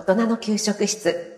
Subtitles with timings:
[0.00, 1.36] 大人の給食室。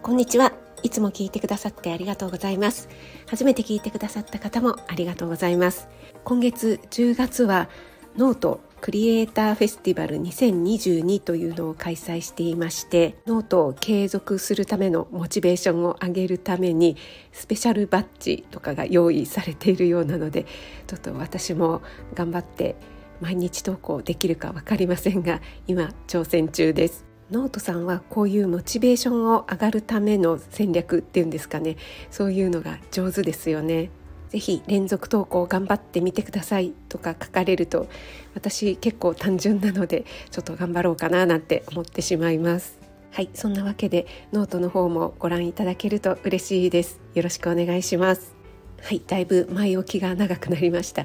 [0.00, 0.54] こんにちは。
[0.82, 2.88] いつも聞いてくださってありがとうございます。
[3.26, 5.90] 初めて聞いてくださった方もありがとうございます。
[6.24, 7.68] 今月10月は
[8.16, 16.96] ノートクリエイターフェスティバル2022というのを開催していましてノートを継続するためのモチベーションを上げるために
[17.32, 20.46] スペシャルバッジとかが用意されているようなので
[20.86, 21.82] ちょっと私も
[22.14, 22.76] 頑張って
[23.20, 27.04] 毎日投稿できるか分かりませんが今挑戦中です。
[27.30, 31.76] ノートさんはこういうモチベーションを上がるための戦略っていうんですかね。
[32.10, 33.90] そういうのが上手ですよね。
[34.30, 37.88] ぜひ連続投稿頑張ってみてくださいとか書かれると
[38.34, 42.78] 私結構単純なのでちょっと頑張ろうかななんて思ってしまいます。
[43.10, 47.00] はいそんなわけでノートの方もご覧いただけると嬉しいです。
[47.14, 48.37] よろしくお願いします。
[48.80, 51.02] はい、だいぶ前置きが長くなりました。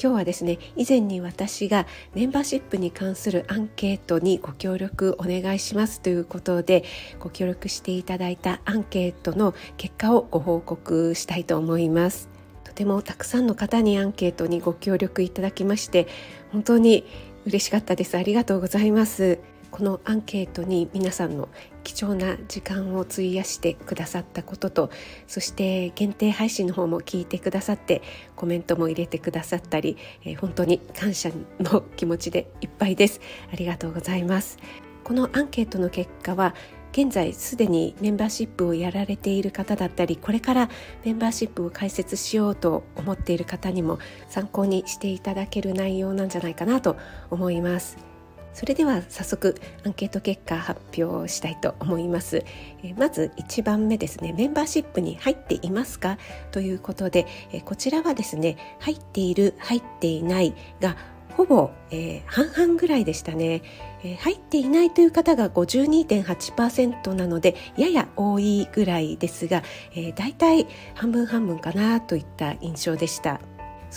[0.00, 6.84] 今日はですね以前に私がメンバーシップに関するアンケートにご協力お願いしますということで
[7.18, 12.28] ご協力していただいたアンケートの結果をご報告したいと思います。
[12.64, 16.06] とてもたくさんの方にアンケートにご協力いただきまして
[16.52, 17.04] 本当に
[17.44, 18.16] 嬉しかったです。
[18.16, 19.38] ありがとうございます。
[19.70, 21.48] このアンケートに皆さんの
[21.84, 24.90] 貴重な時間を費やしてくださったことと
[25.26, 28.02] そして限定配信の方も聞いてくださって
[28.34, 33.20] コメントも入れてくださったり、えー、本当に感謝の気持ちでいっぱいです
[33.52, 34.58] ありがとうございます
[35.04, 36.54] このアンケートの結果は
[36.96, 40.70] 現在すでにメンバーシップをやられている方だったりこれから
[41.04, 46.96] メンバーシップを開設しようと思っている方にも参考にしていただける内容なんじゃないかなと
[47.30, 48.15] 思います。
[48.56, 49.54] それでは早速
[49.84, 52.42] アンケート結果発表したいと思います。
[52.82, 56.16] えまず1番目ですね、メンバーシップに入っていますか？
[56.52, 60.96] ということで、えこちらはですね、入っている、入っていないが
[61.36, 63.60] ほぼ、えー、半々ぐらいでしたね、
[64.02, 69.62] えー、入っていないという方が52.8%なのでやや多いぐらいですが、
[69.94, 73.38] えー、だいたい半分半分かなといった印象でした。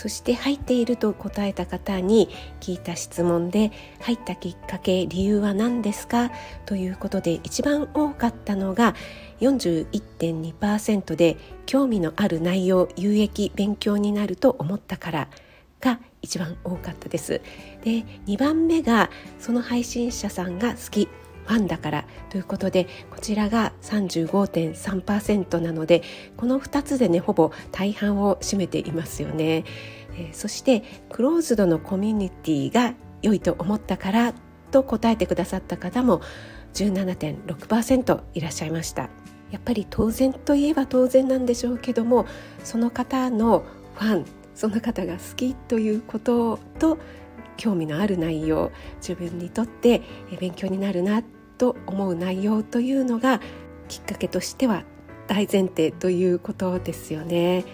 [0.00, 2.30] そして入っていると答えた方に
[2.60, 6.30] 聞いた質問で入ったきっかけ理由は何ですか
[6.64, 8.94] ということで一番多かったのが
[9.42, 15.28] 41.2%で興味のある内容有益勉強になると思ったから
[15.82, 17.42] が一番多かったです。
[17.84, 21.08] で2番目がその配信者さんが好き。
[21.50, 26.04] ファンだからということでこちらが35.3%なので
[26.36, 29.64] この2つでねほぼ大半を占めていますよね、
[30.14, 34.32] えー、そしてクローズドのコミュニティが良いと思ったから
[34.70, 36.20] と答えてくださった方も
[36.74, 39.10] 17.6%いらっしゃいました。
[39.50, 42.26] やっぱり当然といえば当然なんでしょうけども
[42.62, 43.64] その方の
[43.96, 44.24] ファン
[44.54, 46.98] その方が好きということと
[47.56, 50.02] 興味のある内容自分にとって
[50.38, 51.24] 勉強になるな
[51.60, 53.42] と思う内容というのが
[53.86, 54.84] きっかけとしては
[55.26, 57.64] 大前提ということですよね。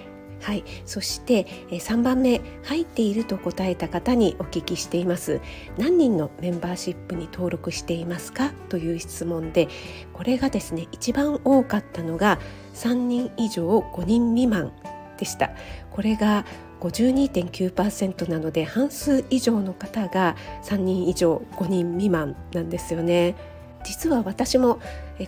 [0.42, 5.40] はい、そして3番目入っていると答えた方にお聞きしています
[5.78, 9.68] 何人のメンバーシップに登録していますかという質問で
[10.12, 12.38] これがですね一番多かったのが
[12.74, 14.74] 3人以上5人未満
[15.16, 15.52] でした
[15.90, 16.44] これが
[16.80, 23.55] 52.9%なので半数以上の方が3人以上5人未満なんですよね。
[23.86, 24.80] 実は私も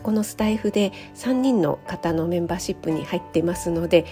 [0.03, 4.05] このスタイフで3人の方のメンバーシップに入ってますので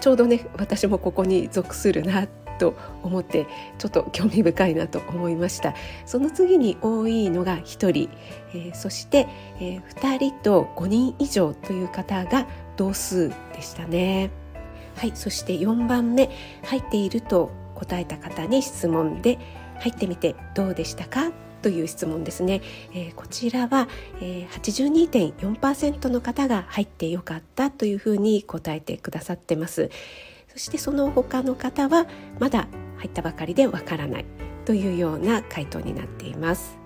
[0.00, 2.28] ちょうどね私もここに属するな
[2.58, 3.46] と思って
[3.78, 5.74] ちょっと興味深いなと思いました。
[6.06, 8.08] その次に多いのが1人、
[8.54, 9.28] えそして、
[9.60, 14.30] え2人と5人以上という方が同数でしたね。
[14.96, 16.30] はいそして4番目
[16.64, 19.38] 入っていると答えた方に質問で
[19.78, 21.30] 入ってみてどうでしたか？
[21.62, 22.62] という質問ですね、
[22.92, 23.88] えー、こちらは、
[24.20, 29.90] えー、82.4%の方が入ってよかったというふうに答えてくださってます。
[30.48, 32.06] そしてその他の方は
[32.38, 34.24] まだ入ったばかりでわからない
[34.64, 36.78] というような回答になっています。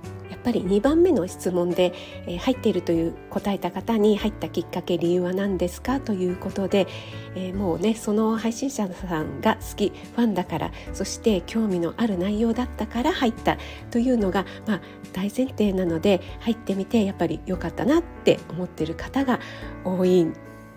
[0.43, 1.93] ぱり2番目の質問で、
[2.27, 6.87] えー、入っているという答えた方に入ったきっかけ理由は何ですかということで、
[7.35, 13.59] えー、もうねその配信者さんが好きファンだからそして興味のある内容だったから入った
[13.91, 14.81] というのが、まあ、
[15.13, 19.41] 大前提なので入ってみてやっぱり良かったなって思ってる方が
[19.85, 20.27] 多いっ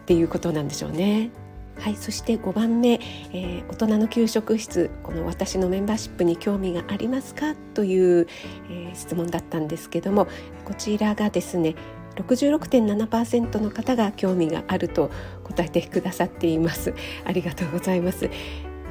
[0.05, 1.44] ていうことなんでしょうね。
[1.79, 2.93] はい、そして5番目、
[3.31, 7.55] えー、大人の給食室この私のメンバーシップに興味がありますか？
[7.73, 8.27] という、
[8.69, 10.27] えー、質問だったんですけども
[10.63, 11.75] こちらがですね
[12.15, 15.11] 66.7%の方が興味があると
[15.43, 16.93] 答えてくださっています。
[17.25, 18.29] ありがとうございます。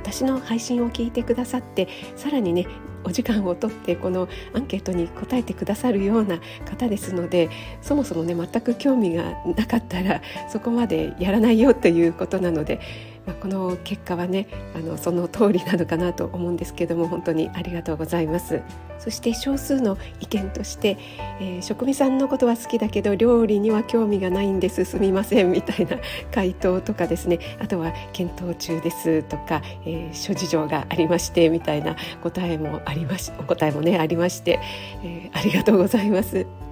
[0.04, 2.66] 私の配信を聞いてくださってさらにね
[3.04, 7.48] お時間をとってこのアンケートに答えてくださるような方ですので
[7.80, 10.20] そもそもね全く興味がなかったら
[10.50, 12.80] そこまでやらないよということなので
[13.26, 18.60] まあ、この結果はねあのその通りなのかなと思うんですけども本当にありがとうございます。
[18.98, 20.96] そして少数の意見として、
[21.40, 24.84] えー、職味さんのことは好きだけど料理には興味がないんです。
[24.84, 25.98] すみませんみたいな
[26.32, 27.38] 回答とかですね。
[27.60, 34.60] あとは検討中ですとか、えー、諸事情がありましてみたいな答えもありましお答えもねありまして、
[35.02, 36.63] えー、ありがとうございます。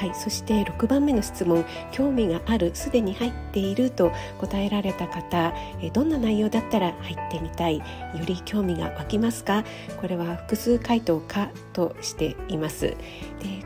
[0.00, 1.62] はい、そして6番目の質問
[1.92, 5.52] 興味があるすでに入っていると答えられた方
[5.92, 7.84] どんな内容だったら入ってみたいよ
[8.24, 9.62] り興味が湧きますか？
[10.00, 12.86] これは複数回答かとしています。
[12.86, 12.96] で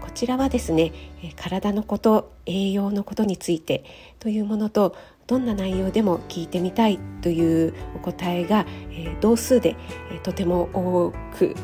[0.00, 0.92] こちらはですね
[1.36, 3.84] 体のこと栄養のことについて
[4.18, 4.96] というものと
[5.28, 9.74] どんな内容でも聞いてみたいというお答えが、え同数で、
[10.12, 11.54] えとても多く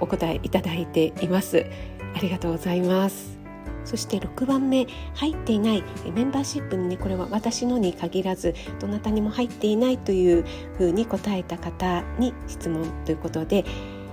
[0.00, 1.66] お答えいただいています。
[2.14, 3.37] ありがとうございます。
[3.84, 5.84] そして6番目入っていない
[6.14, 10.44] メンバーシップにねこれは私のに限らずどなたにも入っていないという
[10.76, 13.64] ふうに答えた方に質問ということで、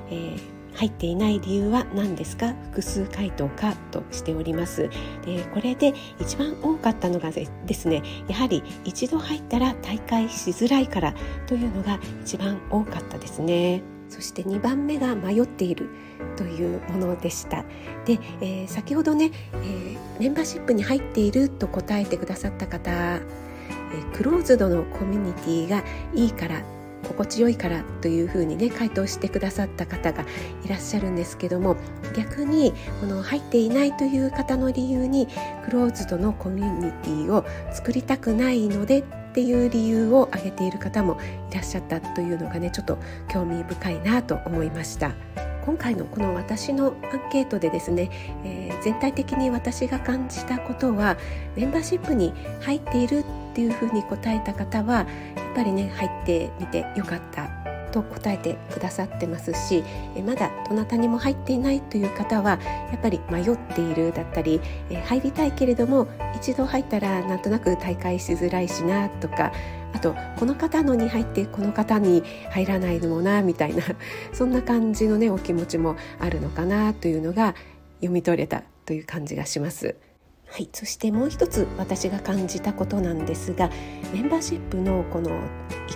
[0.10, 0.40] えー、
[0.76, 2.54] 入っていない理由は何ですか？
[2.72, 4.90] 複数回答かとしております。
[5.26, 11.14] でこれで一番多かったのがですねやはり一度入ったら大会しづらいから
[11.48, 13.84] というのが一番多かったですね。
[14.10, 15.90] そして2番目が迷っている
[16.38, 17.64] というものでした。
[18.06, 26.64] で、えー、先ほどね、えー、メンバーシップに入っていると答えてくださった方、えー、クローズドのコミュニティがいいから
[27.06, 30.26] 心地よいからというふうにね回答してくださった方が
[30.64, 31.78] いらっしゃるんですけども
[32.16, 35.28] 逆にこの入っていないという方の理由に
[35.66, 39.04] クローズドのコミュニティを作りたくないので
[39.36, 41.20] っていう理由を挙げている方も
[41.52, 42.98] いらっしゃったというのがねちょっと
[43.28, 45.14] 興味深いなと思いました。
[45.66, 48.10] 今回のこの私のアンケートでですね、
[48.46, 51.18] えー、全体的に私が感じたことは
[51.58, 55.06] メンバーシップに入っているっていうふうに答えた方はやっ
[55.56, 57.65] ぱりね入ってみてよかった
[57.96, 59.84] と答えてくださってますし
[60.26, 62.60] まだどなたにも入っていないという方は
[62.92, 64.60] やっぱり迷っているだったり
[65.06, 69.54] 入りたいけれども一度入ったらなんとなく大会しづらいしなとか
[69.94, 72.22] あとこの方のに入ってこの方に
[72.52, 73.84] 入らないのもなみたいな
[74.34, 77.56] そんな感じのねお気持ちもあるのかなというのが
[78.00, 79.96] 読み取れたという感じがします。
[80.48, 83.70] はい、そしてもう一つ私が感じたことなんですが
[84.14, 85.32] メンバーシップのこの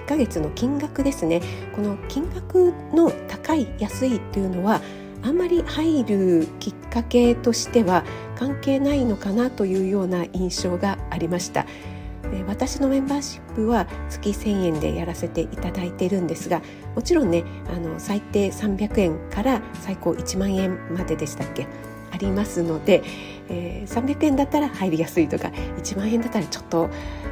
[0.09, 1.39] ヶ月の金額ですね
[1.75, 4.81] この金額の高い安いというのは
[5.21, 8.03] あんまり入るきっかけとしては
[8.35, 11.67] 関係ないのかなというような印象がありました。
[12.47, 16.61] 私のメンバーシップは月1000円でやらせていただいているんですが
[16.95, 21.67] もちろんねあの最低300円から最高1万円まででしたっけ？
[22.11, 23.03] ありますので、
[23.49, 26.89] えー、300円だったら入りやすいとか1万円だったらちょっと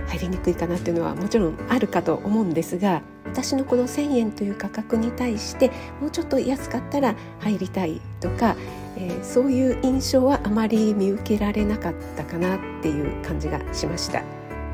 [0.07, 5.69] 入りにくいかなっていうのはもちろんあるかと思うんですが私のこの1,000円という価格に対して
[6.01, 8.55] もうちょっと安かったら入りたいとか、
[8.97, 14.23] えー、そういう印象はあまり見受けられなかったかなっていう感じがしました。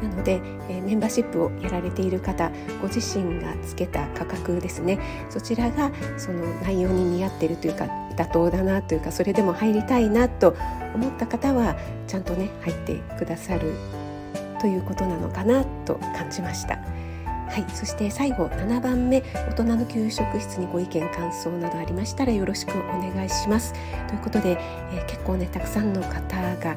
[0.04, 2.52] なので、えー、メンバーシップをやられている方
[2.82, 10.56] ご自身がつけた価格ですねそちらがその内容に似合っているというか妥当だなというかそれでも入りたいなと
[10.94, 11.76] 思った方は
[12.08, 13.74] ちゃんとね入ってくださる
[14.62, 16.80] ということなのかなと感じました。
[17.54, 23.74] はい、そして最後7番目大人の給食室にご意見感想などありましたらよろしくお願いします
[24.08, 24.58] ということで、
[24.92, 26.76] えー、結構ねたくさんの方が、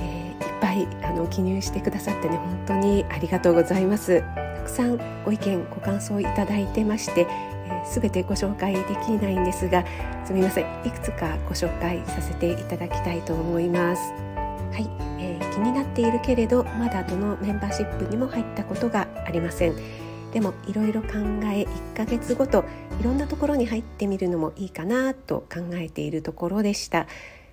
[0.00, 4.24] えー、いっぱいあの記入してくださってね本当にありがとうございます
[4.56, 7.28] たくさんご意見ご感想いただいてまして、
[7.68, 9.84] えー、全てご紹介できないんですが
[10.24, 10.86] すみません。
[10.86, 14.12] いくつかご紹介させていただきたいと思います。
[14.72, 19.74] はい、えー、気になっているけれどまだどのメンバーシップにも入ったことがありません。
[20.32, 21.08] でもいろいろ考
[21.44, 22.64] え1ヶ月ごと
[23.00, 27.06] いろんなところに入ってみるのもいいかなと考えているところでした。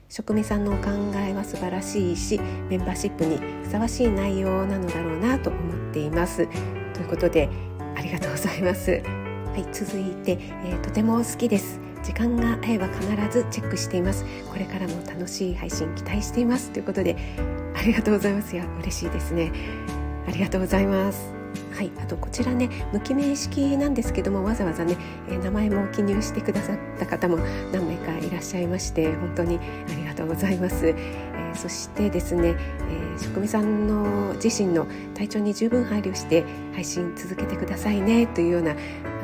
[0.09, 0.89] 職味さんのお考
[1.27, 2.39] えは素晴らしいし
[2.69, 6.47] メンバーシップにふさわしい内容なのだろうなと思っています。
[6.93, 7.49] ということで
[7.95, 9.22] ありがとうございます。
[9.53, 11.79] はい続いて、えー、とても好きです。
[12.01, 14.25] 時間が合えば必ずチェックしています。
[14.49, 16.71] これからも楽しい配信期待しています。
[16.71, 17.15] ということで
[17.75, 18.55] ありがとうございます。
[18.55, 19.51] いや嬉しいですね。
[20.27, 21.31] ありがとうございます。
[21.71, 24.97] はい、あとこちらね無記名式なんですけどもわざわざね、
[25.29, 27.37] えー、名前も記入してくださった方も
[27.71, 30.87] 何名かいらっしゃいまして本当にありがとうございます。
[30.87, 36.43] えー、そしてですね、えー、職味さんの自身の体調に十分配慮して
[36.73, 38.75] 配信続けてくださいねというような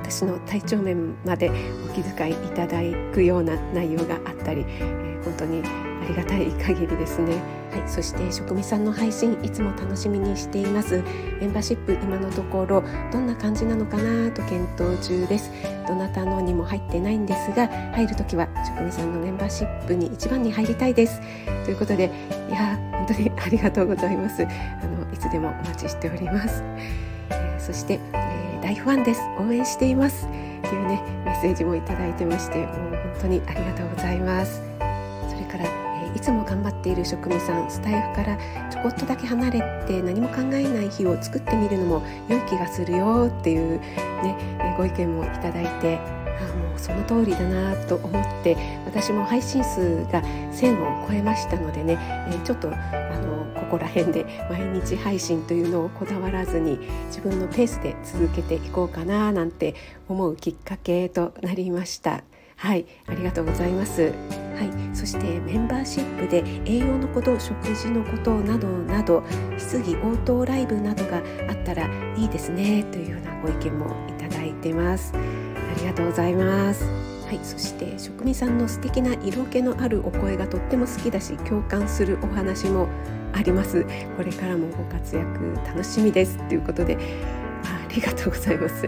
[0.10, 1.52] 私の体調面まで
[1.86, 2.80] お気遣いいただ
[3.14, 7.36] くような内容があったり、えー、本当にありがたい限りですね。
[7.70, 11.04] はい、そして職味さんの配信いつも楽しみにしています。
[11.40, 15.52] メンバーシップ今のところどんな感じなのかなと検討中です。
[15.88, 21.22] どなたのにも入ってないんですが入るときは職味さんのメンバーシップに一番に入りたいです。
[21.66, 22.10] ということで
[22.50, 24.42] いや本当にありがとうございます。
[24.42, 24.46] あ
[24.88, 26.64] のいつでもお待ちしております、
[27.30, 28.00] えー、そして、
[28.70, 29.22] 大ファンです。
[29.40, 30.28] 応援しています。
[30.28, 30.30] っ
[30.62, 34.62] ていうねメッセージもいただいてましてもう本当にありがとうございます。
[35.28, 38.38] それからえいつも頑張っている職務さんスタイフから
[38.70, 45.98] ちょこっとだけ離れて何も考えない日を作ってみるのも良い気がするよっていう、ねえ、ご意見もいただいて
[46.40, 48.56] あもうその通りだなと思って
[48.86, 50.22] 私も配信数が
[50.54, 51.98] 1000を超えましたのでね、
[52.30, 52.76] えちょっとあ
[53.20, 59.76] のここら辺で毎日配信というのをこだわらずに自分のペースで続けていこうかななんて
[60.08, 62.24] 思うきっかけとなりました。
[62.60, 69.24] はいありがとうございますはいそしてメンバーシップで栄養のこと食事のことなどなど
[69.58, 75.14] 質疑応答ライブなどがあったらいいですねというようなご意見もいただいてます
[75.80, 76.86] りがとうございます。
[77.26, 82.88] はい、そして職味さんの素敵な色気のあるお声がとっても好きだし共感するお話も
[83.34, 83.86] あります。
[84.18, 86.38] これからもご活躍楽しみです。
[86.48, 86.98] ということで
[87.64, 88.88] ありがとうございます。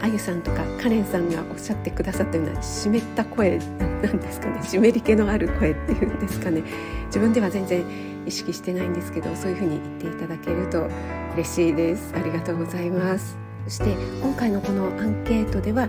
[0.00, 4.60] あゆさんとかカレンさんがおっしゃってくださったような湿った声なんですかね。
[4.64, 6.64] 湿り気のある声っていうんですかね。
[7.06, 7.84] 自分では全然
[8.26, 10.88] 意識してないんですけどそういうふうに言っていただけると
[11.34, 12.12] 嬉しいです。
[12.16, 13.41] ありがとうございます。
[13.70, 15.88] して今回のこのアンケートでは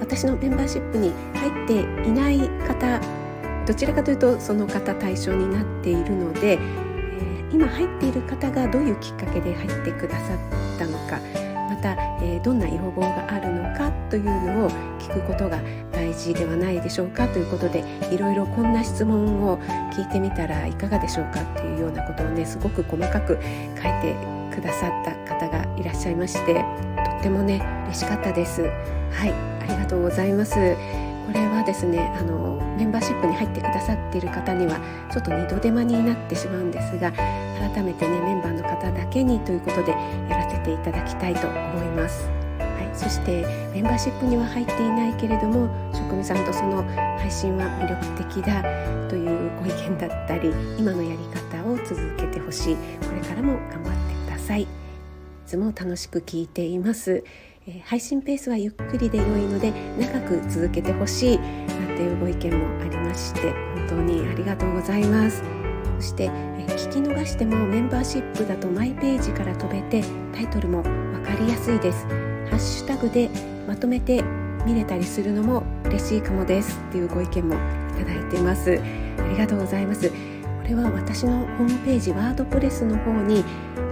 [0.00, 3.00] 私のメンバーシップに入っていない方
[3.66, 11.20] どちらかというとその方対象になっているので、えー、今入っている方がどういうきっかけで入ってくださったのか
[11.68, 11.92] また、
[12.22, 15.60] えー、どんな要望があるのかというのを聞くことが
[15.92, 19.58] 大事ではないでしょうかということでいろいろこんな質問を
[19.92, 23.38] 聞いてみたらいかがでしょうかっていうようなことをねすごく細かく
[23.76, 26.60] 書いてくださった方がいらっしゃいましてと
[27.18, 28.62] ってもね嬉しかったです。
[28.62, 30.54] はいありがとうございます。
[30.54, 34.80] これはですねあのメンバーシップに入ってくださっている方には
[35.12, 39.92] ちょっと二度手間になってしまうんですが改めてねメンバーの方だけにということで
[40.28, 42.28] やらせていただきたいと思います。
[42.58, 46.82] はい、そしてメンバーシップには入っていないけれども職務さんとその
[47.18, 48.62] 配信は魅力的だ
[49.08, 52.76] というご意見だったり今のやり方を続けてほしい。
[52.76, 53.99] これからも頑張って
[54.40, 54.62] さい。
[54.62, 54.66] い
[55.46, 57.24] つも楽しく聞いています。
[57.66, 61.38] え配信ペースはゆっくりで良いので長く続けてほしい。
[61.38, 65.42] なんていうご意見もありまして本当にありがとうございます。
[65.98, 72.06] そして、え聞き逃してもメンバーシップだとマイページから飛べてタイトルも分かりやすいです。
[72.06, 73.28] ハッシュタグで
[73.68, 74.24] まとめて
[74.64, 76.78] 見れたりするのも嬉しいかもです。
[76.88, 77.58] っていうご意見もい
[77.98, 78.80] ただいてます。
[79.18, 80.08] ありがとうございます。
[80.08, 80.14] こ
[80.66, 83.44] れは私のホームページワードプレスの方に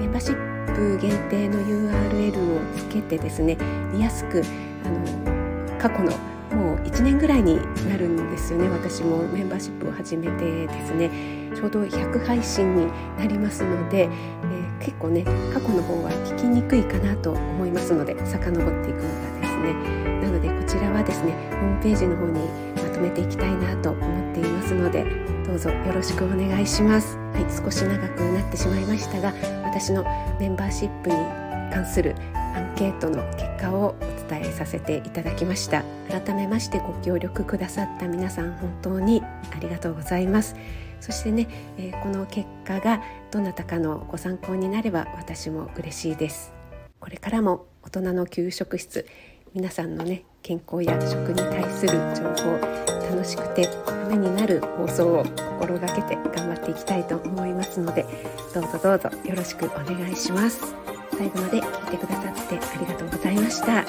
[0.08, 3.56] ンバーシップ限定の URL をつけてですね
[3.92, 4.42] 見やすく
[4.84, 6.12] あの過去の
[6.56, 7.56] もう1年ぐらいに
[7.88, 11.10] なるんですよね私もメンバーシップを始めてですね
[11.54, 12.86] ちょうど100配信に
[13.18, 19.74] なりますので、えー、結構ね過去の方は聞きにくいかなと思いますので遡っていくのがですね
[20.22, 22.40] なのでこちらはですねホームページの方に
[22.76, 25.04] まとめていきたいなと思っていますので
[25.46, 27.27] どうぞよろしくお願いします。
[27.38, 30.02] はい、少し長くなってしまいましたが私の
[30.40, 31.14] メンバーシップに
[31.72, 35.84] 関するアンケートの結果をお伝えさせていただきました。
[36.10, 40.56] 改めましてご協力くださった皆さん本当にありがとうございます。
[41.00, 41.46] そしてね、
[41.78, 46.52] えー、この結果がどなたかのご参考になれば私も嬉しいです。
[46.98, 49.06] これからも大人の給食室
[49.54, 52.58] 皆さんのね健康や食に対する情報
[53.10, 58.06] 楽しくてためになる放送を心がけて頑張っていきたいと思いますので
[58.54, 60.74] どうぞどうぞよろしくお願いします。
[61.18, 63.84] 最後まで聞いてくださってありがとうございました。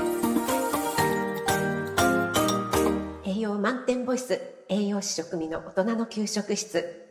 [3.26, 7.09] 栄養満点ボイス栄養士食味の大人の給食室。